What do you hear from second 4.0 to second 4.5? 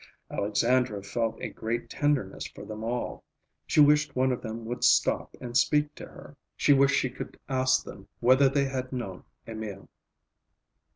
one of